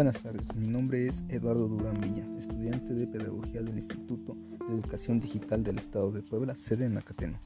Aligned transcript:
Buenas 0.00 0.22
tardes, 0.22 0.56
mi 0.56 0.66
nombre 0.66 1.06
es 1.06 1.24
Eduardo 1.28 1.68
Durán 1.68 2.00
Villa, 2.00 2.26
estudiante 2.38 2.94
de 2.94 3.06
Pedagogía 3.06 3.60
del 3.60 3.74
Instituto 3.74 4.34
de 4.66 4.72
Educación 4.72 5.20
Digital 5.20 5.62
del 5.62 5.76
Estado 5.76 6.10
de 6.10 6.22
Puebla, 6.22 6.56
sede 6.56 6.86
en 6.86 6.96
Acateno. 6.96 7.38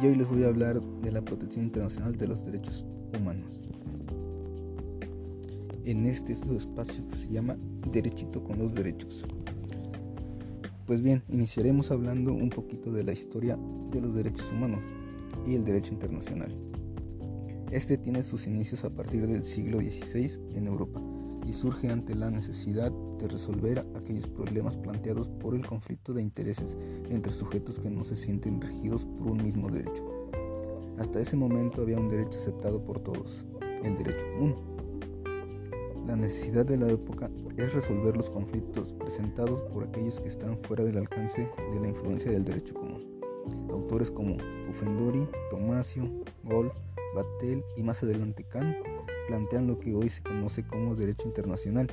Y 0.00 0.06
hoy 0.06 0.14
les 0.14 0.28
voy 0.28 0.44
a 0.44 0.46
hablar 0.46 0.80
de 0.80 1.10
la 1.10 1.20
protección 1.22 1.64
internacional 1.64 2.16
de 2.16 2.28
los 2.28 2.46
derechos 2.46 2.86
humanos. 3.18 3.60
En 5.84 6.06
este 6.06 6.32
espacio 6.32 7.08
que 7.08 7.16
se 7.16 7.32
llama 7.32 7.56
Derechito 7.90 8.44
con 8.44 8.60
los 8.60 8.72
Derechos. 8.72 9.24
Pues 10.86 11.02
bien, 11.02 11.24
iniciaremos 11.28 11.90
hablando 11.90 12.34
un 12.34 12.50
poquito 12.50 12.92
de 12.92 13.02
la 13.02 13.12
historia 13.12 13.58
de 13.90 14.00
los 14.00 14.14
derechos 14.14 14.52
humanos 14.52 14.84
y 15.44 15.56
el 15.56 15.64
derecho 15.64 15.92
internacional. 15.92 16.56
Este 17.72 17.98
tiene 17.98 18.22
sus 18.22 18.46
inicios 18.46 18.84
a 18.84 18.90
partir 18.90 19.26
del 19.26 19.44
siglo 19.44 19.80
XVI 19.80 20.38
en 20.54 20.68
Europa 20.68 21.02
y 21.46 21.52
surge 21.52 21.90
ante 21.90 22.14
la 22.14 22.30
necesidad 22.30 22.90
de 23.18 23.28
resolver 23.28 23.86
aquellos 23.94 24.26
problemas 24.26 24.76
planteados 24.76 25.28
por 25.28 25.54
el 25.54 25.66
conflicto 25.66 26.12
de 26.12 26.22
intereses 26.22 26.76
entre 27.10 27.32
sujetos 27.32 27.78
que 27.78 27.90
no 27.90 28.04
se 28.04 28.16
sienten 28.16 28.60
regidos 28.60 29.04
por 29.04 29.28
un 29.28 29.42
mismo 29.42 29.68
derecho. 29.70 30.04
Hasta 30.98 31.20
ese 31.20 31.36
momento 31.36 31.82
había 31.82 31.98
un 31.98 32.08
derecho 32.08 32.38
aceptado 32.38 32.82
por 32.84 33.00
todos, 33.00 33.44
el 33.82 33.96
derecho 33.96 34.24
común. 34.32 34.54
La 36.06 36.16
necesidad 36.16 36.66
de 36.66 36.76
la 36.76 36.90
época 36.90 37.30
es 37.56 37.72
resolver 37.72 38.16
los 38.16 38.30
conflictos 38.30 38.92
presentados 38.92 39.62
por 39.62 39.84
aquellos 39.84 40.20
que 40.20 40.28
están 40.28 40.58
fuera 40.62 40.84
del 40.84 40.98
alcance 40.98 41.50
de 41.72 41.80
la 41.80 41.88
influencia 41.88 42.30
del 42.30 42.44
derecho 42.44 42.74
común. 42.74 43.00
Autores 43.70 44.10
como 44.10 44.36
Ufendori, 44.68 45.28
Tomasio, 45.50 46.04
Gol, 46.44 46.72
Batel 47.14 47.64
y 47.76 47.82
más 47.82 48.02
adelante 48.02 48.44
Kant 48.44 48.76
plantean 49.28 49.66
lo 49.66 49.78
que 49.78 49.94
hoy 49.94 50.10
se 50.10 50.22
conoce 50.22 50.66
como 50.66 50.94
derecho 50.94 51.26
internacional, 51.26 51.90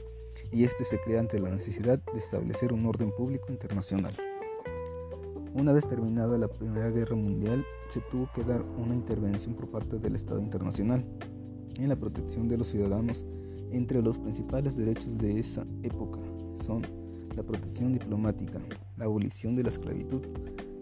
y 0.52 0.64
este 0.64 0.84
se 0.86 1.00
crea 1.00 1.20
ante 1.20 1.40
la 1.40 1.50
necesidad 1.50 2.02
de 2.14 2.20
establecer 2.20 2.74
un 2.74 2.86
orden 2.86 3.12
público 3.12 3.48
internacional. 3.50 4.16
Una 5.54 5.74
vez 5.74 5.88
terminada 5.88 6.38
la 6.38 6.48
Primera 6.48 6.90
Guerra 6.90 7.16
Mundial, 7.16 7.66
se 7.90 8.00
tuvo 8.10 8.30
que 8.34 8.44
dar 8.44 8.64
una 8.78 8.96
intervención 8.96 9.54
por 9.54 9.70
parte 9.70 10.00
del 10.00 10.16
Estado 10.16 10.40
internacional 10.40 11.06
en 11.78 11.90
la 11.90 11.98
protección 11.98 12.48
de 12.48 12.58
los 12.58 12.68
ciudadanos. 12.68 13.26
Entre 13.72 14.02
los 14.02 14.18
principales 14.18 14.78
derechos 14.78 15.18
de 15.18 15.40
esa 15.40 15.66
época 15.84 16.20
son 16.56 16.84
la 17.36 17.44
protección 17.44 17.94
diplomática, 17.94 18.60
la 18.98 19.06
abolición 19.06 19.56
de 19.56 19.64
la 19.64 19.70
esclavitud, 19.70 20.22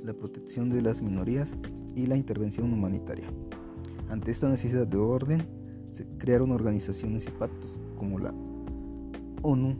la 0.04 0.14
protección 0.14 0.70
de 0.70 0.82
las 0.82 1.02
minorías 1.02 1.56
y 1.96 2.06
la 2.06 2.16
intervención 2.16 2.72
humanitaria. 2.72 3.28
Ante 4.10 4.32
esta 4.32 4.50
necesidad 4.50 4.88
de 4.88 4.98
orden, 4.98 5.48
se 5.92 6.06
crearon 6.18 6.52
organizaciones 6.52 7.26
y 7.28 7.32
pactos 7.32 7.80
como 7.98 8.20
la 8.20 8.34
ONU, 9.42 9.76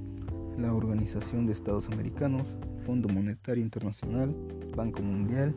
la 0.58 0.74
Organización 0.74 1.46
de 1.46 1.54
Estados 1.54 1.90
Americanos, 1.90 2.48
Fondo 2.86 3.10
Monetario 3.10 3.64
Internacional, 3.64 4.36
Banco 4.76 5.02
Mundial, 5.02 5.54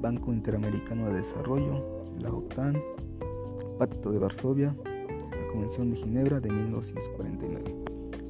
Banco 0.00 0.32
Interamericano 0.32 1.08
de 1.08 1.14
Desarrollo, 1.14 2.04
la 2.22 2.32
OTAN, 2.32 2.80
Pacto 3.78 4.10
de 4.12 4.18
Varsovia, 4.18 4.76
la 4.84 5.52
Convención 5.52 5.90
de 5.90 5.96
Ginebra 5.96 6.40
de 6.40 6.50
1949. 6.50 7.76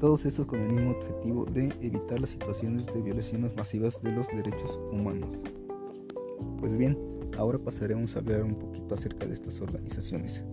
Todos 0.01 0.25
estos 0.27 0.47
con 0.47 0.61
el 0.61 0.73
mismo 0.73 0.93
objetivo 0.93 1.45
de 1.45 1.73
evitar 1.81 2.21
las 2.21 2.31
situaciones 2.31 2.87
de 2.87 3.03
violaciones 3.03 3.57
masivas 3.57 4.01
de 4.03 4.13
los 4.13 4.29
derechos 4.29 4.79
humanos. 4.93 5.31
Pues 6.61 6.77
bien, 6.77 6.97
ahora 7.37 7.59
pasaremos 7.59 8.15
a 8.15 8.21
hablar 8.21 8.45
un 8.45 8.55
poquito 8.55 8.95
acerca 8.95 9.27
de 9.27 9.33
estas 9.33 9.61
organizaciones. 9.61 10.45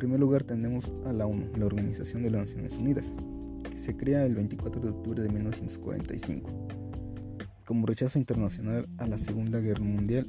Primer 0.00 0.18
lugar 0.18 0.44
tenemos 0.44 0.94
a 1.04 1.12
la 1.12 1.26
ONU, 1.26 1.50
la 1.58 1.66
Organización 1.66 2.22
de 2.22 2.30
las 2.30 2.46
Naciones 2.46 2.78
Unidas, 2.78 3.12
que 3.70 3.76
se 3.76 3.98
crea 3.98 4.24
el 4.24 4.34
24 4.34 4.80
de 4.80 4.88
octubre 4.88 5.22
de 5.22 5.28
1945 5.28 6.68
como 7.66 7.86
rechazo 7.86 8.18
internacional 8.18 8.88
a 8.96 9.06
la 9.06 9.18
Segunda 9.18 9.60
Guerra 9.60 9.84
Mundial 9.84 10.26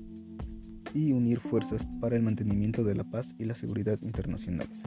y 0.94 1.14
unir 1.14 1.40
fuerzas 1.40 1.88
para 2.02 2.18
el 2.18 2.22
mantenimiento 2.22 2.84
de 2.84 2.96
la 2.96 3.06
paz 3.06 3.34
y 3.40 3.46
la 3.46 3.56
seguridad 3.56 3.98
internacionales. 4.02 4.84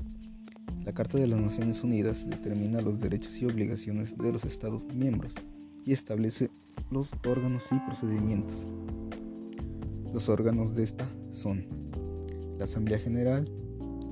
La 0.85 0.93
Carta 0.93 1.17
de 1.17 1.29
las 1.29 1.41
Naciones 1.41 1.83
Unidas 1.83 2.29
determina 2.29 2.83
los 2.83 3.01
derechos 3.01 3.41
y 3.41 3.47
obligaciones 3.47 4.19
de 4.19 4.33
los 4.33 4.45
Estados 4.45 4.85
miembros 4.95 5.35
y 5.87 5.95
establece 5.95 6.51
los 6.91 7.11
órganos 7.27 7.65
y 7.73 7.79
procedimientos. 7.87 8.67
Los 10.13 10.29
órganos 10.29 10.75
de 10.75 10.83
esta 10.83 11.09
son 11.33 11.65
la 12.59 12.65
Asamblea 12.65 12.99
General, 12.99 13.51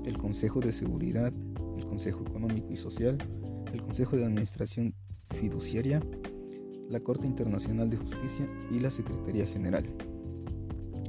el 0.04 0.18
Consejo 0.18 0.60
de 0.60 0.72
Seguridad, 0.72 1.32
el 1.76 1.86
Consejo 1.86 2.22
Económico 2.26 2.72
y 2.72 2.76
Social, 2.76 3.18
el 3.72 3.82
Consejo 3.82 4.16
de 4.16 4.24
Administración 4.24 4.94
Fiduciaria, 5.40 6.00
la 6.88 7.00
Corte 7.00 7.26
Internacional 7.26 7.88
de 7.88 7.96
Justicia 7.96 8.46
y 8.70 8.80
la 8.80 8.90
Secretaría 8.90 9.46
General. 9.46 9.84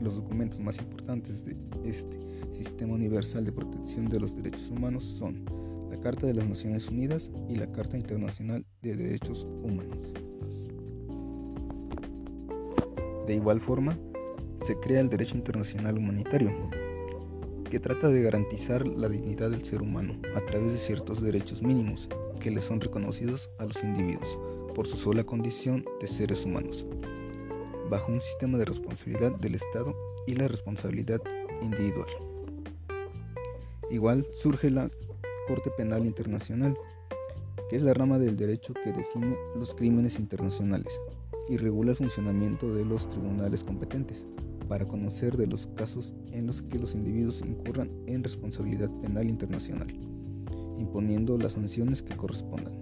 Los 0.02 0.16
documentos 0.16 0.60
más 0.60 0.78
importantes 0.80 1.44
de 1.44 1.58
este 1.84 2.18
Sistema 2.52 2.94
Universal 2.94 3.46
de 3.46 3.52
Protección 3.52 4.08
de 4.08 4.20
los 4.20 4.36
Derechos 4.36 4.70
Humanos 4.70 5.04
son 5.04 5.46
la 5.90 5.98
Carta 5.98 6.28
de 6.28 6.34
las 6.34 6.48
Naciones 6.48 6.88
Unidas 6.88 7.32
y 7.50 7.56
la 7.56 7.72
Carta 7.72 7.98
Internacional 7.98 8.66
de 8.82 8.96
Derechos 8.96 9.48
Humanos. 9.64 9.98
De 13.28 13.36
igual 13.36 13.62
forma, 13.62 13.98
se 14.66 14.76
crea 14.76 15.02
el 15.02 15.10
Derecho 15.10 15.36
Internacional 15.36 15.98
Humanitario, 15.98 16.52
que 17.74 17.80
trata 17.80 18.10
de 18.10 18.22
garantizar 18.22 18.86
la 18.86 19.10
dignidad 19.10 19.50
del 19.50 19.66
ser 19.66 19.82
humano 19.82 20.14
a 20.36 20.46
través 20.46 20.74
de 20.74 20.78
ciertos 20.78 21.24
derechos 21.24 21.64
mínimos 21.64 22.08
que 22.40 22.52
le 22.52 22.62
son 22.62 22.80
reconocidos 22.80 23.50
a 23.58 23.66
los 23.66 23.84
individuos 23.84 24.38
por 24.76 24.86
su 24.86 24.96
sola 24.96 25.24
condición 25.24 25.84
de 26.00 26.08
seres 26.08 26.46
humanos, 26.46 26.86
bajo 27.90 28.12
un 28.12 28.22
sistema 28.22 28.60
de 28.60 28.66
responsabilidad 28.66 29.32
del 29.38 29.56
Estado 29.56 29.96
y 30.28 30.36
la 30.36 30.48
responsabilidad 30.48 31.20
individual. 31.64 32.06
Igual 33.90 34.28
surge 34.34 34.70
la 34.70 34.92
Corte 35.48 35.72
Penal 35.76 36.06
Internacional, 36.06 36.78
que 37.72 37.78
es 37.78 37.82
la 37.82 37.96
rama 37.96 38.20
del 38.20 38.38
derecho 38.38 38.76
que 38.76 38.94
define 38.94 39.36
los 39.56 39.74
crímenes 39.74 40.20
internacionales 40.20 41.02
y 41.50 41.58
regula 41.58 41.90
el 41.90 41.98
funcionamiento 41.98 42.72
de 42.72 42.86
los 42.86 43.10
tribunales 43.10 43.64
competentes 43.64 44.28
para 44.70 44.86
conocer 44.86 45.38
de 45.38 45.48
los 45.48 45.66
casos 45.76 46.14
en 46.34 46.48
los 46.48 46.62
que 46.64 46.80
los 46.80 46.96
individuos 46.96 47.42
incurran 47.42 47.90
en 48.08 48.24
responsabilidad 48.24 48.90
penal 49.02 49.30
internacional, 49.30 49.88
imponiendo 50.78 51.38
las 51.38 51.54
sanciones 51.54 52.02
que 52.02 52.18
correspondan. 52.18 52.74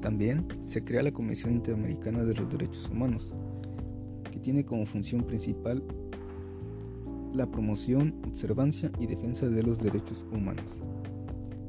También 0.00 0.46
se 0.64 0.84
crea 0.84 1.02
la 1.02 1.12
Comisión 1.12 1.52
Interamericana 1.52 2.22
de 2.24 2.34
los 2.34 2.48
Derechos 2.50 2.88
Humanos, 2.90 3.32
que 4.30 4.38
tiene 4.38 4.64
como 4.64 4.86
función 4.86 5.22
principal 5.22 5.82
la 7.34 7.50
promoción, 7.50 8.14
observancia 8.26 8.90
y 8.98 9.06
defensa 9.06 9.48
de 9.48 9.62
los 9.62 9.78
derechos 9.78 10.26
humanos. 10.32 10.64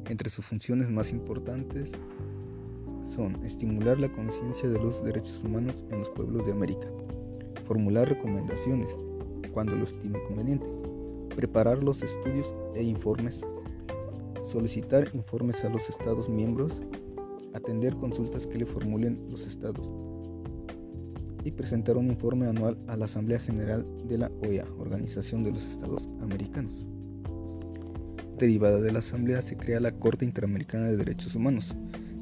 Entre 0.09 0.29
sus 0.29 0.45
funciones 0.45 0.89
más 0.89 1.11
importantes 1.11 1.91
son 3.05 3.43
estimular 3.43 3.99
la 3.99 4.11
conciencia 4.11 4.67
de 4.69 4.79
los 4.79 5.03
derechos 5.03 5.43
humanos 5.43 5.85
en 5.89 5.99
los 5.99 6.09
pueblos 6.09 6.45
de 6.45 6.51
América, 6.51 6.87
formular 7.71 8.09
recomendaciones 8.09 8.89
cuando 9.53 9.77
lo 9.77 9.85
estime 9.85 10.21
conveniente, 10.27 10.69
preparar 11.37 11.81
los 11.81 12.01
estudios 12.01 12.53
e 12.75 12.83
informes, 12.83 13.45
solicitar 14.43 15.07
informes 15.13 15.63
a 15.63 15.69
los 15.69 15.89
Estados 15.89 16.27
miembros, 16.27 16.81
atender 17.53 17.95
consultas 17.95 18.45
que 18.45 18.57
le 18.57 18.65
formulen 18.65 19.25
los 19.29 19.47
Estados 19.47 19.89
y 21.45 21.51
presentar 21.51 21.95
un 21.95 22.07
informe 22.07 22.45
anual 22.47 22.77
a 22.89 22.97
la 22.97 23.05
Asamblea 23.05 23.39
General 23.39 23.85
de 24.05 24.17
la 24.17 24.29
OEA, 24.43 24.65
Organización 24.77 25.41
de 25.41 25.53
los 25.53 25.63
Estados 25.63 26.09
Americanos. 26.19 26.85
Derivada 28.37 28.81
de 28.81 28.91
la 28.91 28.99
Asamblea 28.99 29.41
se 29.41 29.55
crea 29.55 29.79
la 29.79 29.93
Corte 29.93 30.25
Interamericana 30.25 30.87
de 30.87 30.97
Derechos 30.97 31.35
Humanos, 31.35 31.73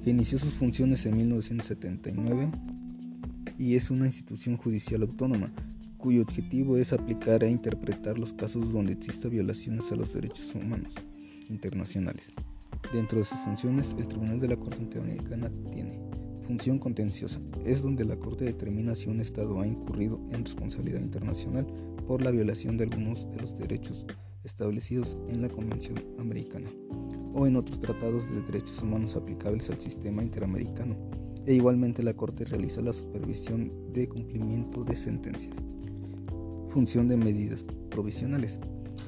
que 0.03 0.11
inició 0.11 0.37
sus 0.37 0.53
funciones 0.53 1.07
en 1.07 1.17
1979 1.17 2.51
y 3.59 3.75
es 3.75 3.91
una 3.91 4.05
institución 4.05 4.55
judicial 4.55 5.01
autónoma 5.01 5.51
cuyo 5.97 6.21
objetivo 6.21 6.77
es 6.77 6.93
aplicar 6.93 7.43
e 7.43 7.51
interpretar 7.51 8.17
los 8.17 8.31
casos 8.31 8.71
donde 8.71 8.93
exista 8.93 9.27
violaciones 9.27 9.91
a 9.91 9.97
los 9.97 10.13
derechos 10.13 10.55
humanos 10.55 10.95
internacionales. 11.49 12.31
Dentro 12.93 13.19
de 13.19 13.25
sus 13.25 13.37
funciones, 13.39 13.93
el 13.99 14.07
Tribunal 14.07 14.39
de 14.39 14.47
la 14.47 14.55
Corte 14.55 14.81
Interamericana 14.81 15.51
tiene 15.73 15.99
función 16.47 16.77
contenciosa. 16.77 17.39
Es 17.65 17.81
donde 17.81 18.05
la 18.05 18.15
Corte 18.15 18.45
determina 18.45 18.95
si 18.95 19.09
un 19.09 19.19
Estado 19.19 19.59
ha 19.59 19.67
incurrido 19.67 20.21
en 20.31 20.45
responsabilidad 20.45 21.01
internacional 21.01 21.67
por 22.07 22.21
la 22.21 22.31
violación 22.31 22.77
de 22.77 22.85
algunos 22.85 23.29
de 23.31 23.41
los 23.41 23.57
derechos 23.57 24.05
establecidos 24.45 25.17
en 25.27 25.41
la 25.41 25.49
Convención 25.49 26.01
Americana 26.17 26.71
o 27.33 27.45
en 27.45 27.57
otros 27.57 27.81
tratados 27.81 28.31
de 28.31 28.41
derechos 28.41 28.81
humanos 28.81 29.17
aplicables 29.17 29.69
al 29.69 29.79
sistema 29.79 30.23
interamericano. 30.23 30.95
E 31.49 31.55
igualmente 31.55 32.03
la 32.03 32.13
Corte 32.13 32.45
realiza 32.45 32.79
la 32.79 32.93
supervisión 32.93 33.71
de 33.91 34.07
cumplimiento 34.07 34.83
de 34.83 34.95
sentencias. 34.95 35.55
Función 36.69 37.07
de 37.07 37.17
medidas 37.17 37.65
provisionales. 37.89 38.59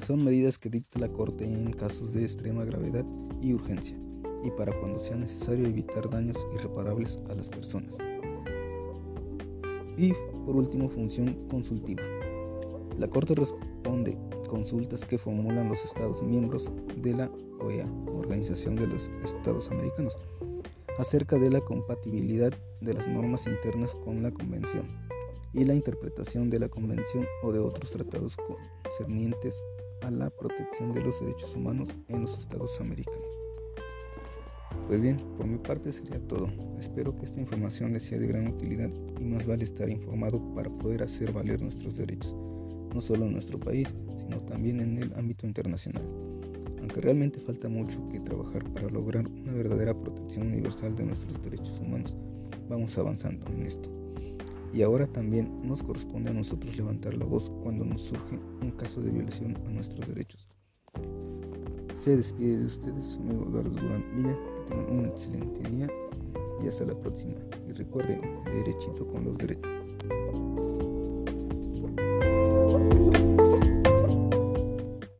Son 0.04 0.24
medidas 0.24 0.58
que 0.58 0.68
dicta 0.68 0.98
la 0.98 1.06
Corte 1.06 1.44
en 1.44 1.72
casos 1.72 2.12
de 2.12 2.22
extrema 2.22 2.64
gravedad 2.64 3.06
y 3.40 3.54
urgencia, 3.54 3.96
y 4.42 4.50
para 4.50 4.76
cuando 4.80 4.98
sea 4.98 5.14
necesario 5.14 5.68
evitar 5.68 6.10
daños 6.10 6.36
irreparables 6.52 7.20
a 7.30 7.34
las 7.36 7.48
personas. 7.48 7.96
Y 9.96 10.12
por 10.44 10.56
último, 10.56 10.88
función 10.88 11.46
consultiva. 11.48 12.02
La 12.98 13.06
Corte 13.06 13.36
responde 13.36 14.18
consultas 14.48 15.04
que 15.04 15.16
formulan 15.16 15.68
los 15.68 15.84
Estados 15.84 16.24
miembros 16.24 16.72
de 16.96 17.14
la 17.14 17.30
OEA, 17.60 17.86
Organización 18.08 18.74
de 18.74 18.88
los 18.88 19.12
Estados 19.22 19.70
Americanos, 19.70 20.18
acerca 20.98 21.38
de 21.38 21.50
la 21.50 21.60
compatibilidad 21.60 22.52
de 22.80 22.94
las 22.94 23.08
normas 23.08 23.46
internas 23.46 23.94
con 23.94 24.22
la 24.22 24.30
Convención 24.30 24.86
y 25.52 25.64
la 25.64 25.74
interpretación 25.74 26.50
de 26.50 26.58
la 26.58 26.68
Convención 26.68 27.26
o 27.42 27.52
de 27.52 27.58
otros 27.58 27.90
tratados 27.90 28.36
concernientes 28.84 29.62
a 30.02 30.10
la 30.10 30.30
protección 30.30 30.92
de 30.92 31.02
los 31.02 31.20
derechos 31.20 31.54
humanos 31.54 31.90
en 32.08 32.22
los 32.22 32.38
Estados 32.38 32.80
americanos. 32.80 33.38
Pues 34.86 35.00
bien, 35.00 35.16
por 35.36 35.46
mi 35.46 35.58
parte 35.58 35.92
sería 35.92 36.18
todo. 36.26 36.48
Espero 36.78 37.16
que 37.16 37.26
esta 37.26 37.40
información 37.40 37.92
les 37.92 38.02
sea 38.02 38.18
de 38.18 38.26
gran 38.26 38.48
utilidad 38.48 38.90
y 39.20 39.24
más 39.24 39.46
vale 39.46 39.64
estar 39.64 39.88
informado 39.88 40.54
para 40.54 40.70
poder 40.70 41.02
hacer 41.02 41.32
valer 41.32 41.62
nuestros 41.62 41.96
derechos, 41.96 42.34
no 42.92 43.00
solo 43.00 43.26
en 43.26 43.32
nuestro 43.32 43.60
país, 43.60 43.88
sino 44.16 44.40
también 44.40 44.80
en 44.80 44.98
el 44.98 45.12
ámbito 45.14 45.46
internacional. 45.46 46.31
Aunque 46.82 47.00
realmente 47.00 47.38
falta 47.38 47.68
mucho 47.68 48.06
que 48.08 48.18
trabajar 48.18 48.64
para 48.74 48.90
lograr 48.90 49.24
una 49.28 49.52
verdadera 49.52 49.94
protección 49.94 50.48
universal 50.48 50.96
de 50.96 51.04
nuestros 51.04 51.40
derechos 51.40 51.78
humanos, 51.80 52.16
vamos 52.68 52.98
avanzando 52.98 53.46
en 53.52 53.62
esto. 53.62 53.88
Y 54.74 54.82
ahora 54.82 55.06
también 55.06 55.48
nos 55.62 55.80
corresponde 55.80 56.30
a 56.30 56.32
nosotros 56.32 56.76
levantar 56.76 57.14
la 57.14 57.24
voz 57.24 57.50
cuando 57.62 57.84
nos 57.84 58.02
surge 58.02 58.36
un 58.60 58.72
caso 58.72 59.00
de 59.00 59.12
violación 59.12 59.56
a 59.64 59.70
nuestros 59.70 60.08
derechos. 60.08 60.48
Se 61.94 62.16
despide 62.16 62.58
de 62.58 62.66
ustedes 62.66 63.04
su 63.04 63.20
amigo 63.20 63.46
Eduardo 63.48 63.70
Durán 63.70 64.04
Milla, 64.16 64.34
que 64.34 64.74
tengan 64.74 64.98
un 64.98 65.06
excelente 65.06 65.70
día 65.70 65.88
y 66.64 66.66
hasta 66.66 66.84
la 66.84 66.98
próxima. 66.98 67.34
Y 67.68 67.72
recuerden, 67.74 68.20
derechito 68.46 69.06
con 69.06 69.24
los 69.24 69.38
derechos. 69.38 69.70